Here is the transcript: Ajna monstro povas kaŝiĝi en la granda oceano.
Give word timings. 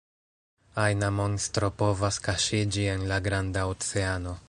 Ajna 0.83 1.09
monstro 1.17 1.71
povas 1.83 2.19
kaŝiĝi 2.29 2.91
en 2.97 3.09
la 3.13 3.25
granda 3.29 3.69
oceano. 3.77 4.39